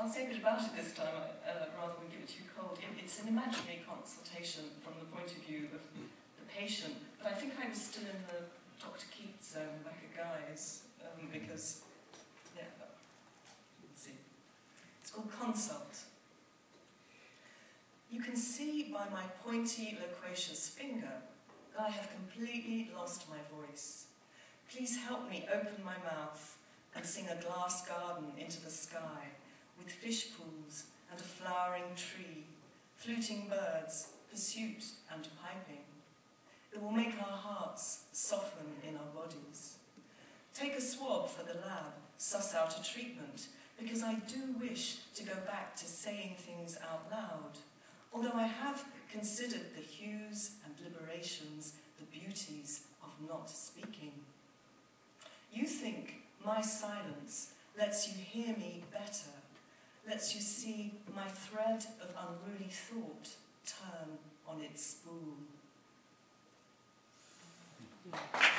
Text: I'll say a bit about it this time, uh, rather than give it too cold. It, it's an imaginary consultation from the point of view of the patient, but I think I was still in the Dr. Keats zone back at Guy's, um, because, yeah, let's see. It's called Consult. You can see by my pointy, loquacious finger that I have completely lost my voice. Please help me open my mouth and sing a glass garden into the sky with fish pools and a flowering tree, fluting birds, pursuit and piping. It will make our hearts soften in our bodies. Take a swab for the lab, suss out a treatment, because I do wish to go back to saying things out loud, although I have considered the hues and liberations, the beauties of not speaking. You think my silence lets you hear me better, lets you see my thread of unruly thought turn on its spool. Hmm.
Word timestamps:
I'll 0.00 0.08
say 0.08 0.24
a 0.24 0.28
bit 0.28 0.38
about 0.38 0.64
it 0.64 0.74
this 0.74 0.94
time, 0.94 1.12
uh, 1.12 1.68
rather 1.76 1.92
than 2.00 2.08
give 2.08 2.24
it 2.24 2.28
too 2.32 2.48
cold. 2.56 2.78
It, 2.80 3.04
it's 3.04 3.20
an 3.20 3.28
imaginary 3.28 3.84
consultation 3.84 4.64
from 4.80 4.94
the 4.98 5.04
point 5.12 5.28
of 5.28 5.44
view 5.44 5.68
of 5.76 5.84
the 5.92 6.46
patient, 6.48 6.96
but 7.22 7.32
I 7.32 7.34
think 7.34 7.52
I 7.62 7.68
was 7.68 7.76
still 7.76 8.08
in 8.08 8.16
the 8.32 8.48
Dr. 8.80 9.04
Keats 9.12 9.52
zone 9.52 9.84
back 9.84 10.00
at 10.00 10.16
Guy's, 10.16 10.84
um, 11.04 11.28
because, 11.30 11.82
yeah, 12.56 12.72
let's 12.80 14.00
see. 14.00 14.16
It's 15.02 15.10
called 15.10 15.28
Consult. 15.38 15.98
You 18.10 18.22
can 18.22 18.36
see 18.36 18.88
by 18.90 19.04
my 19.12 19.24
pointy, 19.44 19.98
loquacious 20.00 20.66
finger 20.66 21.12
that 21.76 21.88
I 21.88 21.90
have 21.90 22.08
completely 22.08 22.90
lost 22.96 23.26
my 23.28 23.44
voice. 23.52 24.06
Please 24.72 24.96
help 24.96 25.28
me 25.28 25.46
open 25.52 25.84
my 25.84 25.98
mouth 26.10 26.56
and 26.96 27.04
sing 27.04 27.28
a 27.28 27.36
glass 27.44 27.86
garden 27.86 28.32
into 28.38 28.62
the 28.64 28.70
sky 28.70 29.36
with 29.82 29.92
fish 29.92 30.28
pools 30.36 30.84
and 31.10 31.20
a 31.20 31.24
flowering 31.24 31.94
tree, 31.96 32.44
fluting 32.96 33.48
birds, 33.48 34.08
pursuit 34.30 34.84
and 35.12 35.26
piping. 35.42 35.84
It 36.72 36.80
will 36.80 36.92
make 36.92 37.14
our 37.18 37.36
hearts 37.36 38.04
soften 38.12 38.66
in 38.86 38.96
our 38.96 39.12
bodies. 39.14 39.76
Take 40.54 40.76
a 40.76 40.80
swab 40.80 41.28
for 41.28 41.42
the 41.42 41.58
lab, 41.60 41.94
suss 42.16 42.54
out 42.54 42.78
a 42.78 42.82
treatment, 42.82 43.46
because 43.80 44.02
I 44.02 44.14
do 44.14 44.54
wish 44.60 44.98
to 45.14 45.24
go 45.24 45.34
back 45.46 45.74
to 45.76 45.86
saying 45.86 46.36
things 46.38 46.78
out 46.82 47.10
loud, 47.10 47.58
although 48.12 48.36
I 48.38 48.46
have 48.46 48.84
considered 49.10 49.74
the 49.74 49.82
hues 49.82 50.52
and 50.64 50.74
liberations, 50.84 51.74
the 51.98 52.04
beauties 52.04 52.82
of 53.02 53.10
not 53.28 53.50
speaking. 53.50 54.12
You 55.52 55.66
think 55.66 56.16
my 56.44 56.60
silence 56.60 57.52
lets 57.78 58.08
you 58.08 58.14
hear 58.14 58.56
me 58.56 58.84
better, 58.92 59.30
lets 60.08 60.34
you 60.34 60.40
see 60.40 60.92
my 61.14 61.26
thread 61.28 61.84
of 62.02 62.10
unruly 62.16 62.70
thought 62.70 63.28
turn 63.66 64.18
on 64.48 64.60
its 64.62 64.84
spool. 64.84 65.34
Hmm. 68.10 68.49